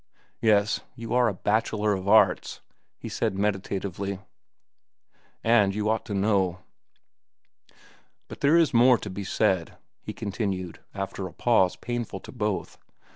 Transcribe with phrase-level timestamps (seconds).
[0.41, 2.59] "Yes, you are a Bachelor of Arts,"
[2.97, 4.17] he said meditatively;
[5.43, 6.61] "and you ought to know."
[8.27, 12.79] "But there is more to be said," he continued, after a pause painful to both.